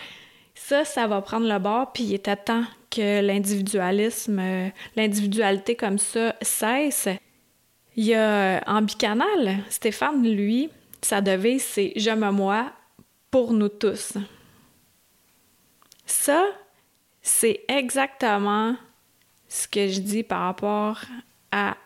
ça, 0.54 0.84
ça 0.84 1.06
va 1.06 1.20
prendre 1.20 1.46
le 1.46 1.58
bord, 1.58 1.92
puis 1.92 2.04
il 2.04 2.14
est 2.14 2.28
à 2.28 2.36
temps 2.36 2.64
que 2.90 3.20
l'individualisme, 3.20 4.40
l'individualité 4.96 5.74
comme 5.74 5.98
ça 5.98 6.34
cesse. 6.40 7.08
Il 7.96 8.04
y 8.04 8.14
a 8.14 8.62
en 8.66 8.82
bicanal, 8.82 9.58
Stéphane, 9.68 10.22
lui, 10.22 10.70
sa 11.02 11.20
devise, 11.20 11.62
c'est 11.62 11.92
Je 11.96 12.10
me 12.10 12.30
moi, 12.30 12.72
pour 13.30 13.52
nous 13.52 13.68
tous. 13.68 14.14
Ça, 16.06 16.44
c'est 17.22 17.64
exactement 17.68 18.76
ce 19.48 19.68
que 19.68 19.88
je 19.88 20.00
dis 20.00 20.22
par 20.22 20.40
rapport 20.40 21.00
à 21.52 21.76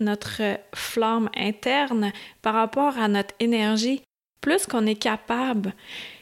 notre 0.00 0.58
flamme 0.74 1.30
interne, 1.36 2.12
par 2.42 2.54
rapport 2.54 2.98
à 2.98 3.08
notre 3.08 3.34
énergie. 3.40 4.02
Plus 4.40 4.66
qu'on 4.66 4.86
est 4.86 4.96
capable 4.96 5.74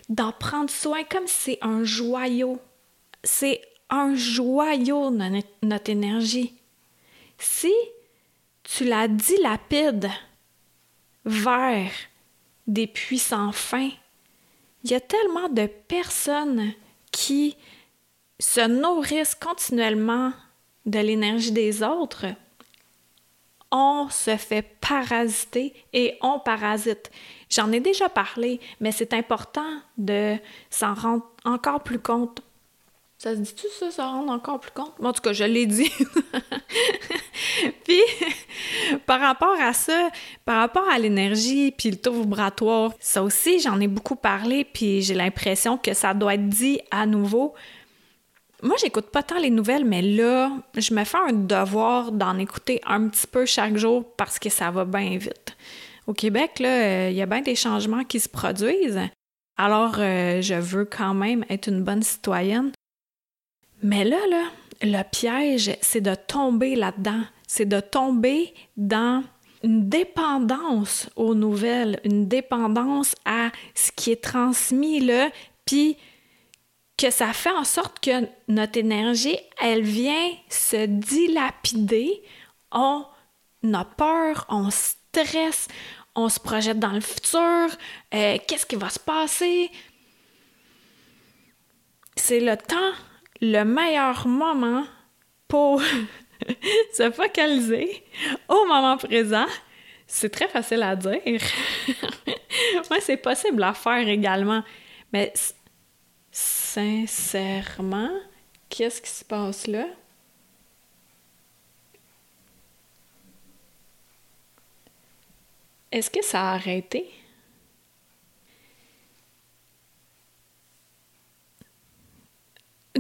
d'en 0.09 0.33
prendre 0.33 0.71
soin 0.71 1.05
comme 1.05 1.27
c'est 1.27 1.59
un 1.63 1.85
joyau. 1.85 2.61
C'est 3.25 3.61
un 3.89 4.15
joyau 4.15 5.11
notre 5.11 5.91
énergie. 5.91 6.55
Si 7.39 7.73
tu 8.63 8.85
la 8.85 9.09
dilapides 9.09 10.11
vers 11.25 11.91
des 12.67 12.87
puissants 12.87 13.53
fins, 13.53 13.91
il 14.85 14.91
y 14.91 14.95
a 14.95 15.01
tellement 15.01 15.49
de 15.49 15.67
personnes 15.67 16.73
qui 17.13 17.57
se 18.39 18.67
nourrissent 18.67 19.35
continuellement 19.35 20.33
de 20.87 20.99
l'énergie 20.99 21.53
des 21.53 21.83
autres. 21.83 22.27
On 23.71 24.09
se 24.11 24.37
fait 24.37 24.63
parasiter 24.81 25.75
et 25.93 26.17
on 26.23 26.41
parasite. 26.41 27.11
J'en 27.49 27.71
ai 27.71 27.81
déjà 27.81 28.09
parlé, 28.09 28.61
mais 28.81 28.91
c'est 28.91 29.13
important 29.13 29.81
de 29.99 30.37
s'en 30.71 30.95
rendre 30.95 31.27
encore 31.45 31.83
plus 31.83 32.01
compte 32.01 32.43
ça 33.23 33.35
se 33.35 33.41
dit-tu 33.41 33.67
ça, 33.79 33.91
ça 33.91 34.07
rend 34.07 34.29
encore 34.29 34.61
plus 34.61 34.71
compte? 34.71 34.95
en 34.99 35.13
tout 35.13 35.21
cas, 35.21 35.35
je 35.35 35.45
l'ai 35.45 35.67
dit. 35.67 35.93
puis, 37.85 38.01
par 39.05 39.21
rapport 39.21 39.61
à 39.61 39.75
ça, 39.75 40.09
par 40.47 40.57
rapport 40.57 40.89
à 40.89 40.99
l'énergie, 40.99 41.71
puis 41.71 41.91
le 41.91 41.99
taux 41.99 42.15
vibratoire, 42.15 42.93
ça 42.99 43.23
aussi, 43.23 43.61
j'en 43.61 43.79
ai 43.79 43.89
beaucoup 43.89 44.17
parlé, 44.17 44.65
puis 44.65 45.03
j'ai 45.03 45.13
l'impression 45.13 45.77
que 45.77 45.93
ça 45.93 46.15
doit 46.15 46.33
être 46.33 46.49
dit 46.49 46.81
à 46.91 47.05
nouveau. 47.05 47.53
Moi, 48.63 48.77
j'écoute 48.81 49.11
pas 49.11 49.23
tant 49.23 49.39
les 49.39 49.51
nouvelles, 49.51 49.85
mais 49.85 50.01
là, 50.01 50.51
je 50.75 50.95
me 50.95 51.05
fais 51.05 51.19
un 51.19 51.35
devoir 51.35 52.13
d'en 52.13 52.39
écouter 52.39 52.81
un 52.87 53.07
petit 53.09 53.27
peu 53.27 53.45
chaque 53.45 53.77
jour 53.77 54.03
parce 54.17 54.39
que 54.39 54.49
ça 54.49 54.71
va 54.71 54.87
bien 54.87 55.19
vite. 55.19 55.59
Au 56.07 56.15
Québec, 56.15 56.59
là, 56.59 56.69
euh, 56.71 57.09
il 57.11 57.17
y 57.19 57.23
a 57.23 57.27
bien 57.27 57.43
des 57.43 57.55
changements 57.55 58.05
qui 58.05 58.19
se 58.19 58.31
produisent. 58.31 59.03
Alors, 59.59 59.97
euh, 59.99 60.41
je 60.41 60.55
veux 60.55 60.87
quand 60.87 61.13
même 61.13 61.45
être 61.51 61.69
une 61.69 61.85
bonne 61.85 62.03
citoyenne. 62.03 62.73
Mais 63.83 64.05
là, 64.05 64.19
là, 64.29 64.45
le 64.83 65.03
piège, 65.03 65.77
c'est 65.81 66.01
de 66.01 66.15
tomber 66.15 66.77
là-dedans. 66.77 67.23
C'est 67.47 67.67
de 67.67 67.81
tomber 67.81 68.55
dans 68.77 69.25
une 69.63 69.89
dépendance 69.89 71.09
aux 71.17 71.35
nouvelles, 71.35 72.01
une 72.05 72.29
dépendance 72.29 73.15
à 73.25 73.51
ce 73.75 73.91
qui 73.93 74.11
est 74.13 74.23
transmis 74.23 75.01
là, 75.01 75.31
puis 75.65 75.97
que 76.97 77.11
ça 77.11 77.33
fait 77.33 77.51
en 77.51 77.65
sorte 77.65 78.01
que 78.01 78.27
notre 78.49 78.79
énergie, 78.79 79.37
elle 79.61 79.83
vient 79.83 80.31
se 80.49 80.87
dilapider. 80.87 82.23
On 82.73 83.05
a 83.73 83.85
peur, 83.85 84.47
on 84.49 84.71
stresse, 84.71 85.69
on 86.15 86.29
se 86.29 86.39
projette 86.41 86.79
dans 86.79 86.93
le 86.93 87.01
futur. 87.01 87.69
Euh, 88.15 88.39
qu'est-ce 88.47 88.67
qui 88.67 88.77
va 88.77 88.91
se 88.91 88.99
passer? 88.99 89.71
C'est 92.17 92.41
le 92.41 92.57
temps 92.57 92.93
le 93.41 93.65
meilleur 93.65 94.27
moment 94.27 94.85
pour 95.49 95.83
se 96.93 97.11
focaliser 97.11 98.05
au 98.49 98.67
moment 98.67 98.97
présent, 98.97 99.47
c'est 100.07 100.31
très 100.31 100.49
facile 100.49 100.83
à 100.83 100.97
dire. 100.97 101.41
ouais, 102.91 103.01
c'est 103.01 103.17
possible 103.17 103.63
à 103.63 103.75
faire 103.75 104.09
également. 104.09 104.63
Mais 105.13 105.33
sincèrement, 106.31 108.11
qu'est-ce 108.69 109.01
qui 109.01 109.11
se 109.11 109.25
passe 109.25 109.67
là? 109.67 109.87
Est-ce 115.93 116.11
que 116.11 116.25
ça 116.25 116.51
a 116.51 116.55
arrêté? 116.55 117.11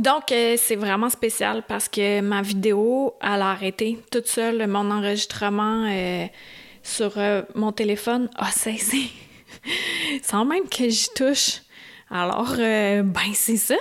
Donc, 0.00 0.32
euh, 0.32 0.54
c'est 0.56 0.76
vraiment 0.76 1.10
spécial 1.10 1.62
parce 1.68 1.86
que 1.86 2.22
ma 2.22 2.40
vidéo, 2.40 3.16
elle 3.20 3.42
a 3.42 3.50
arrêté 3.50 3.98
toute 4.10 4.28
seule. 4.28 4.66
Mon 4.66 4.90
enregistrement 4.90 5.84
euh, 5.86 6.26
sur 6.82 7.18
euh, 7.18 7.42
mon 7.54 7.70
téléphone 7.70 8.30
a 8.34 8.50
cessé 8.50 9.10
sans 10.22 10.46
même 10.46 10.66
que 10.70 10.88
j'y 10.88 11.10
touche. 11.14 11.60
Alors, 12.10 12.54
ben, 12.56 13.34
c'est 13.34 13.58
ça. 13.58 13.76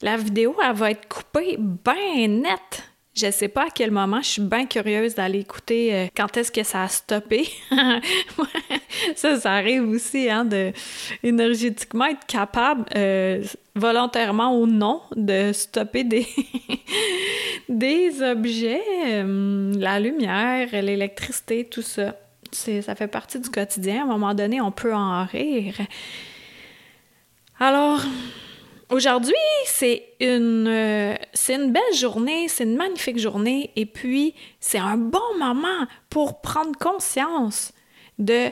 La 0.00 0.16
vidéo, 0.16 0.56
elle 0.64 0.74
va 0.74 0.90
être 0.90 1.06
coupée 1.06 1.58
bien 1.58 2.28
nette. 2.28 2.82
Je 3.14 3.30
sais 3.30 3.48
pas 3.48 3.64
à 3.66 3.70
quel 3.70 3.90
moment, 3.90 4.22
je 4.22 4.28
suis 4.28 4.42
bien 4.42 4.64
curieuse 4.64 5.16
d'aller 5.16 5.40
écouter 5.40 6.08
quand 6.16 6.34
est-ce 6.38 6.50
que 6.50 6.62
ça 6.62 6.84
a 6.84 6.88
stoppé. 6.88 7.46
ça, 9.16 9.38
ça 9.38 9.52
arrive 9.52 9.88
aussi, 9.88 10.28
hein, 10.30 10.44
de 10.44 10.72
énergétiquement 11.22 12.06
être 12.06 12.26
capable, 12.26 12.84
euh, 12.96 13.42
volontairement 13.74 14.58
ou 14.58 14.66
non, 14.66 15.02
de 15.16 15.52
stopper 15.52 16.04
des, 16.04 16.26
des 17.68 18.22
objets, 18.22 18.82
euh, 19.06 19.72
la 19.76 20.00
lumière, 20.00 20.68
l'électricité, 20.72 21.64
tout 21.64 21.82
ça. 21.82 22.16
Ça 22.50 22.94
fait 22.94 23.08
partie 23.08 23.38
du 23.38 23.50
quotidien. 23.50 24.00
À 24.00 24.04
un 24.04 24.06
moment 24.06 24.34
donné, 24.34 24.60
on 24.60 24.70
peut 24.70 24.94
en 24.94 25.26
rire. 25.26 25.74
Alors, 27.60 28.02
Aujourd'hui, 28.90 29.34
c'est 29.66 30.14
une, 30.18 30.66
euh, 30.66 31.14
c'est 31.34 31.56
une 31.56 31.72
belle 31.72 31.94
journée, 31.94 32.48
c'est 32.48 32.64
une 32.64 32.76
magnifique 32.76 33.18
journée, 33.18 33.70
et 33.76 33.84
puis 33.84 34.34
c'est 34.60 34.78
un 34.78 34.96
bon 34.96 35.36
moment 35.38 35.86
pour 36.08 36.40
prendre 36.40 36.72
conscience 36.78 37.72
de 38.18 38.48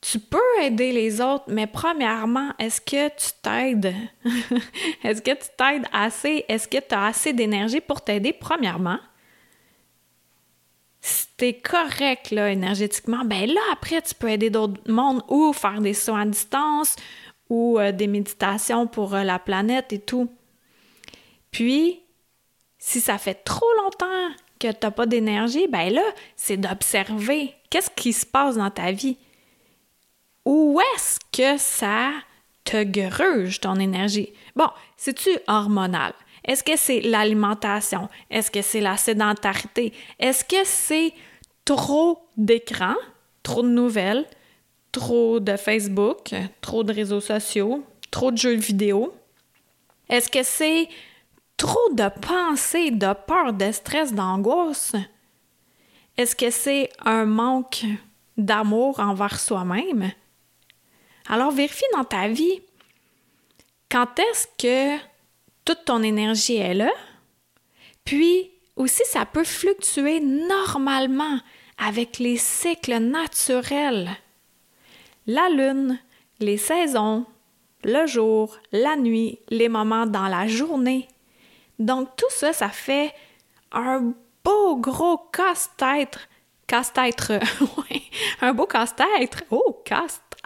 tu 0.00 0.20
peux 0.20 0.38
aider 0.62 0.92
les 0.92 1.20
autres, 1.20 1.44
mais 1.48 1.66
premièrement, 1.66 2.52
est-ce 2.58 2.80
que 2.80 3.08
tu 3.08 3.30
t'aides? 3.42 3.94
est-ce 5.04 5.20
que 5.20 5.32
tu 5.32 5.48
t'aides 5.56 5.86
assez? 5.92 6.44
Est-ce 6.48 6.68
que 6.68 6.78
tu 6.78 6.94
as 6.94 7.06
assez 7.06 7.32
d'énergie 7.32 7.80
pour 7.80 8.02
t'aider, 8.02 8.32
premièrement? 8.32 8.98
Si 11.00 11.26
t'es 11.36 11.54
correct, 11.54 12.30
là, 12.30 12.50
énergétiquement, 12.50 13.24
ben 13.24 13.46
là, 13.46 13.60
après, 13.72 14.02
tu 14.02 14.14
peux 14.14 14.28
aider 14.28 14.50
d'autres 14.50 14.80
mondes 14.90 15.22
ou 15.28 15.52
faire 15.52 15.80
des 15.80 15.94
soins 15.94 16.22
à 16.22 16.26
distance 16.26 16.96
ou 17.48 17.78
euh, 17.78 17.92
des 17.92 18.06
méditations 18.06 18.86
pour 18.86 19.14
euh, 19.14 19.24
la 19.24 19.38
planète 19.38 19.92
et 19.92 20.00
tout. 20.00 20.30
Puis, 21.50 22.02
si 22.78 23.00
ça 23.00 23.18
fait 23.18 23.34
trop 23.34 23.72
longtemps 23.82 24.28
que 24.60 24.70
tu 24.70 24.78
n'as 24.82 24.90
pas 24.90 25.06
d'énergie, 25.06 25.66
ben 25.68 25.92
là, 25.92 26.04
c'est 26.36 26.56
d'observer 26.56 27.54
qu'est-ce 27.70 27.90
qui 27.90 28.12
se 28.12 28.26
passe 28.26 28.56
dans 28.56 28.70
ta 28.70 28.92
vie? 28.92 29.16
Où 30.48 30.80
est-ce 30.80 31.18
que 31.30 31.58
ça 31.58 32.10
te 32.64 32.82
gruge 32.82 33.60
ton 33.60 33.74
énergie? 33.74 34.32
Bon, 34.56 34.70
c'est-tu 34.96 35.28
hormonal? 35.46 36.14
Est-ce 36.42 36.64
que 36.64 36.74
c'est 36.74 37.02
l'alimentation? 37.02 38.08
Est-ce 38.30 38.50
que 38.50 38.62
c'est 38.62 38.80
la 38.80 38.96
sédentarité? 38.96 39.92
Est-ce 40.18 40.46
que 40.46 40.64
c'est 40.64 41.12
trop 41.66 42.26
d'écran, 42.38 42.94
trop 43.42 43.60
de 43.60 43.68
nouvelles, 43.68 44.24
trop 44.90 45.38
de 45.38 45.54
Facebook, 45.58 46.34
trop 46.62 46.82
de 46.82 46.94
réseaux 46.94 47.20
sociaux, 47.20 47.84
trop 48.10 48.30
de 48.30 48.38
jeux 48.38 48.54
vidéo? 48.54 49.12
Est-ce 50.08 50.30
que 50.30 50.42
c'est 50.42 50.88
trop 51.58 51.92
de 51.92 52.08
pensées, 52.22 52.90
de 52.90 53.12
peur, 53.26 53.52
de 53.52 53.70
stress, 53.70 54.14
d'angoisse? 54.14 54.94
Est-ce 56.16 56.34
que 56.34 56.48
c'est 56.48 56.88
un 57.04 57.26
manque 57.26 57.84
d'amour 58.38 58.98
envers 58.98 59.38
soi-même? 59.38 60.10
Alors 61.28 61.52
vérifie 61.52 61.84
dans 61.94 62.04
ta 62.04 62.28
vie 62.28 62.62
quand 63.90 64.18
est-ce 64.18 64.46
que 64.58 65.02
toute 65.64 65.84
ton 65.84 66.02
énergie 66.02 66.56
est 66.56 66.74
là? 66.74 66.90
Puis 68.04 68.50
aussi, 68.76 69.02
ça 69.06 69.26
peut 69.26 69.44
fluctuer 69.44 70.20
normalement 70.20 71.38
avec 71.78 72.18
les 72.18 72.36
cycles 72.36 72.98
naturels 72.98 74.10
la 75.28 75.50
lune, 75.50 76.00
les 76.40 76.56
saisons, 76.56 77.26
le 77.84 78.06
jour, 78.06 78.56
la 78.72 78.96
nuit, 78.96 79.38
les 79.50 79.68
moments 79.68 80.06
dans 80.06 80.26
la 80.26 80.48
journée. 80.48 81.06
Donc 81.78 82.16
tout 82.16 82.30
ça, 82.30 82.52
ça 82.52 82.70
fait 82.70 83.14
un 83.70 84.14
beau 84.42 84.76
gros 84.76 85.18
casse-tête. 85.32 86.18
Casse-tête, 86.66 87.32
un 88.40 88.52
beau 88.54 88.66
casse-tête. 88.66 89.46
Oh, 89.50 89.82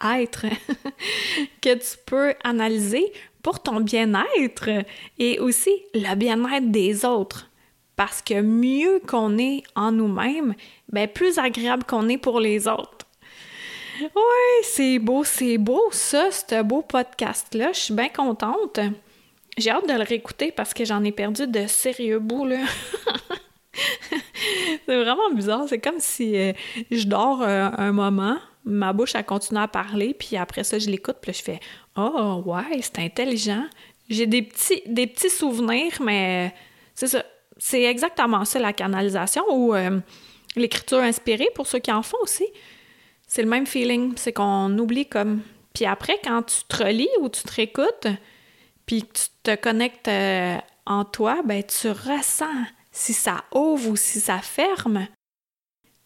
casse-tête 0.02 0.40
que 1.60 1.74
tu 1.74 1.96
peux 2.06 2.34
analyser 2.44 3.12
pour 3.42 3.62
ton 3.62 3.80
bien-être 3.80 4.68
et 5.18 5.38
aussi 5.40 5.70
le 5.94 6.14
bien-être 6.14 6.70
des 6.70 7.04
autres. 7.04 7.48
Parce 7.96 8.22
que 8.22 8.40
mieux 8.40 9.00
qu'on 9.06 9.38
est 9.38 9.62
en 9.74 9.92
nous-mêmes, 9.92 10.54
ben 10.90 11.08
plus 11.08 11.38
agréable 11.38 11.84
qu'on 11.84 12.08
est 12.08 12.18
pour 12.18 12.40
les 12.40 12.66
autres. 12.66 13.06
Oui, 14.00 14.64
c'est 14.64 14.98
beau, 14.98 15.22
c'est 15.22 15.58
beau 15.58 15.88
ça, 15.92 16.30
ce 16.30 16.62
beau 16.62 16.82
podcast-là. 16.82 17.72
Je 17.72 17.78
suis 17.78 17.94
bien 17.94 18.08
contente. 18.08 18.80
J'ai 19.58 19.70
hâte 19.70 19.86
de 19.86 19.92
le 19.92 20.02
réécouter 20.02 20.50
parce 20.50 20.72
que 20.72 20.84
j'en 20.84 21.04
ai 21.04 21.12
perdu 21.12 21.46
de 21.46 21.66
sérieux 21.66 22.18
bouts, 22.18 22.46
là. 22.46 22.60
c'est 24.86 25.02
vraiment 25.02 25.30
bizarre. 25.34 25.66
C'est 25.68 25.78
comme 25.78 26.00
si 26.00 26.36
euh, 26.36 26.52
je 26.90 27.06
dors 27.06 27.42
euh, 27.42 27.68
un 27.76 27.92
moment, 27.92 28.38
ma 28.64 28.92
bouche 28.92 29.14
a 29.14 29.22
continué 29.22 29.60
à 29.60 29.68
parler, 29.68 30.14
puis 30.14 30.36
après 30.36 30.64
ça, 30.64 30.78
je 30.78 30.88
l'écoute, 30.88 31.16
puis 31.20 31.32
je 31.32 31.42
fais 31.42 31.60
Oh, 31.96 32.42
ouais, 32.46 32.80
c'est 32.80 32.98
intelligent. 32.98 33.64
J'ai 34.08 34.26
des 34.26 34.42
petits, 34.42 35.30
souvenirs, 35.30 36.00
mais 36.00 36.54
c'est 36.94 37.08
ça. 37.08 37.24
C'est 37.58 37.82
exactement 37.82 38.44
ça, 38.44 38.58
la 38.58 38.72
canalisation 38.72 39.44
ou 39.50 39.74
euh, 39.74 40.00
l'écriture 40.56 40.98
inspirée, 40.98 41.48
pour 41.54 41.66
ceux 41.66 41.78
qui 41.78 41.92
en 41.92 42.02
font 42.02 42.18
aussi. 42.22 42.46
C'est 43.26 43.42
le 43.42 43.48
même 43.48 43.66
feeling, 43.66 44.14
c'est 44.16 44.32
qu'on 44.32 44.76
oublie 44.78 45.06
comme. 45.06 45.42
Puis 45.74 45.86
après, 45.86 46.18
quand 46.24 46.42
tu 46.42 46.64
te 46.68 46.82
relis 46.82 47.08
ou 47.20 47.28
tu 47.28 47.42
te 47.42 47.52
réécoutes, 47.52 48.08
puis 48.84 49.02
que 49.02 49.12
tu 49.12 49.24
te 49.42 49.54
connectes 49.54 50.08
euh, 50.08 50.56
en 50.86 51.04
toi, 51.04 51.40
ben 51.44 51.62
tu 51.62 51.88
ressens 51.88 52.64
si 52.90 53.12
ça 53.12 53.44
ouvre 53.54 53.90
ou 53.90 53.96
si 53.96 54.20
ça 54.20 54.38
ferme, 54.38 55.06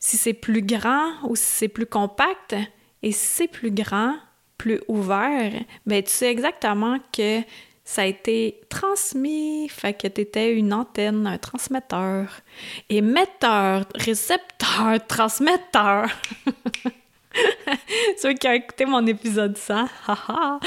si 0.06 0.16
c'est 0.16 0.34
plus 0.34 0.62
grand 0.62 1.14
ou 1.24 1.34
si 1.34 1.42
c'est 1.44 1.68
plus 1.68 1.86
compact. 1.86 2.54
Et 3.02 3.10
si 3.10 3.26
c'est 3.26 3.48
plus 3.48 3.72
grand, 3.72 4.14
plus 4.56 4.80
ouvert, 4.86 5.52
ben 5.84 6.00
tu 6.00 6.10
sais 6.10 6.30
exactement 6.30 6.98
que 7.12 7.40
ça 7.82 8.02
a 8.02 8.04
été 8.04 8.60
transmis, 8.68 9.68
fait 9.68 9.94
que 9.94 10.06
tu 10.06 10.20
étais 10.20 10.54
une 10.54 10.72
antenne, 10.72 11.26
un 11.26 11.38
transmetteur. 11.38 12.40
Émetteur, 12.88 13.84
récepteur, 13.96 15.04
transmetteur. 15.08 16.08
Ceux 18.18 18.34
qui 18.34 18.46
ont 18.46 18.52
écouté 18.52 18.86
mon 18.86 19.04
épisode 19.06 19.58
100, 19.58 19.88
haha, 20.06 20.60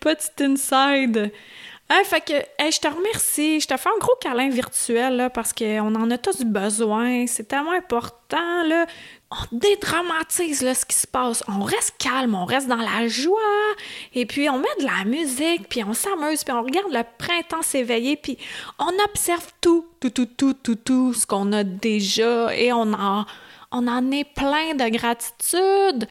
petite 0.00 0.40
inside. 0.40 1.32
Hein, 1.88 2.02
fait 2.04 2.20
que 2.20 2.32
je 2.70 2.80
te 2.80 2.88
remercie. 2.88 3.60
Je 3.60 3.68
te 3.68 3.76
fais 3.76 3.88
un 3.88 3.98
gros 4.00 4.16
câlin 4.20 4.48
virtuel 4.48 5.16
là, 5.16 5.30
parce 5.30 5.52
qu'on 5.52 5.94
en 5.94 6.10
a 6.10 6.18
tous 6.18 6.42
besoin. 6.44 7.26
C'est 7.28 7.44
tellement 7.44 7.72
important. 7.72 8.64
Là. 8.64 8.86
On 9.30 9.56
dédramatise 9.56 10.62
là, 10.62 10.74
ce 10.74 10.84
qui 10.84 10.96
se 10.96 11.06
passe. 11.06 11.44
On 11.46 11.62
reste 11.62 11.94
calme, 11.98 12.34
on 12.34 12.44
reste 12.44 12.66
dans 12.66 12.74
la 12.76 13.06
joie. 13.06 13.38
Et 14.14 14.26
puis 14.26 14.50
on 14.50 14.58
met 14.58 14.68
de 14.80 14.84
la 14.84 15.04
musique, 15.04 15.68
puis 15.68 15.84
on 15.84 15.94
s'amuse, 15.94 16.42
puis 16.42 16.52
on 16.52 16.62
regarde 16.62 16.92
le 16.92 17.02
printemps 17.18 17.62
s'éveiller, 17.62 18.16
puis 18.16 18.36
on 18.80 18.90
observe 19.04 19.46
tout, 19.60 19.86
tout, 20.00 20.10
tout, 20.10 20.26
tout, 20.26 20.54
tout, 20.54 20.74
tout 20.74 21.14
ce 21.14 21.24
qu'on 21.24 21.52
a 21.52 21.62
déjà 21.62 22.52
et 22.54 22.72
on 22.72 22.92
en, 22.94 23.26
on 23.70 23.86
en 23.86 24.10
est 24.10 24.24
plein 24.34 24.74
de 24.74 24.88
gratitude. 24.88 26.08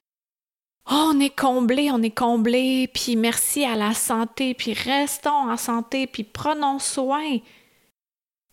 Oh, 0.90 1.12
on 1.14 1.20
est 1.20 1.36
comblé, 1.36 1.90
on 1.92 2.02
est 2.04 2.16
comblé, 2.16 2.88
puis 2.94 3.16
merci 3.16 3.66
à 3.66 3.76
la 3.76 3.94
santé, 3.94 4.54
puis 4.54 4.74
restons 4.74 5.50
en 5.50 5.58
santé, 5.58 6.06
puis 6.06 6.24
prenons 6.24 6.78
soin 6.78 7.40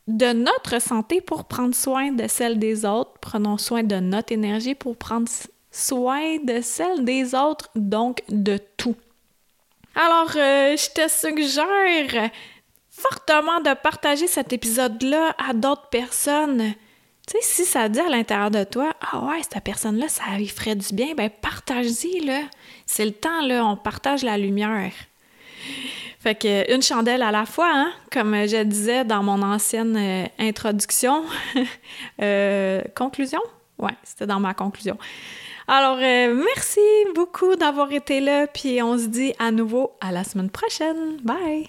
de 0.07 0.33
notre 0.33 0.81
santé 0.81 1.21
pour 1.21 1.45
prendre 1.45 1.75
soin 1.75 2.11
de 2.11 2.27
celle 2.29 2.59
des 2.59 2.87
autres, 2.87 3.13
prenons 3.21 3.59
soin 3.59 3.83
de 3.83 3.97
notre 3.97 4.33
énergie 4.33 4.75
pour 4.75 4.97
prendre 4.97 5.29
soin 5.71 6.39
de 6.43 6.63
celle 6.63 7.05
des 7.05 7.35
autres, 7.35 7.69
donc 7.75 8.23
de 8.29 8.59
tout. 8.79 8.97
Alors, 9.95 10.33
euh, 10.37 10.75
je 10.77 10.91
te 10.91 11.09
suggère 11.09 12.31
fortement 12.89 13.61
de 13.61 13.75
partager 13.75 14.27
cet 14.27 14.55
épisode-là 14.55 15.35
à 15.39 15.53
d'autres 15.53 15.89
personnes 15.91 16.75
Tu 17.27 17.35
sais, 17.35 17.43
si 17.43 17.65
ça 17.65 17.89
dit 17.89 18.01
à 18.01 18.09
l'intérieur 18.09 18.51
de 18.51 18.65
toi, 18.65 18.95
ah 19.01 19.21
ouais, 19.21 19.41
cette 19.43 19.63
personne-là, 19.63 20.09
ça 20.09 20.25
lui 20.37 20.49
ferait 20.49 20.75
du 20.75 20.93
bien, 20.93 21.15
ben 21.15 21.31
partage-y, 21.31 22.21
là. 22.25 22.41
C'est 22.85 23.05
le 23.05 23.13
temps, 23.13 23.43
là, 23.47 23.65
on 23.65 23.77
partage 23.77 24.23
la 24.25 24.37
lumière. 24.37 24.93
Fait 26.19 26.35
que 26.37 26.73
une 26.73 26.83
chandelle 26.83 27.23
à 27.23 27.31
la 27.31 27.47
fois, 27.47 27.71
hein, 27.73 27.93
comme 28.13 28.35
je 28.47 28.63
disais 28.63 29.05
dans 29.05 29.23
mon 29.23 29.43
ancienne 29.43 29.97
euh, 29.97 30.27
introduction. 30.39 31.25
euh, 32.23 32.81
conclusion? 32.97 33.41
Ouais, 33.79 33.95
c'était 34.05 34.27
dans 34.27 34.39
ma 34.39 34.55
conclusion. 34.55 34.97
Alors, 35.67 35.99
euh, 36.01 36.35
merci 36.35 36.81
beaucoup 37.15 37.57
d'avoir 37.57 37.91
été 37.93 38.21
là, 38.21 38.47
puis 38.47 38.83
on 38.83 38.99
se 38.99 39.07
dit 39.07 39.33
à 39.39 39.51
nouveau 39.51 39.97
à 40.01 40.13
la 40.13 40.23
semaine 40.23 40.51
prochaine. 40.51 41.17
Bye! 41.23 41.69